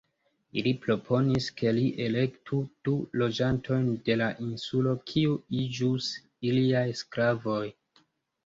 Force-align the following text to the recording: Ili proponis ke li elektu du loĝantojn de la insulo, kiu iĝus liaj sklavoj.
Ili 0.59 0.71
proponis 0.85 1.49
ke 1.59 1.73
li 1.79 1.83
elektu 2.05 2.61
du 2.89 2.93
loĝantojn 3.23 3.85
de 4.09 4.15
la 4.23 4.31
insulo, 4.47 4.97
kiu 5.13 5.37
iĝus 5.65 6.09
liaj 6.57 6.87
sklavoj. 7.05 7.65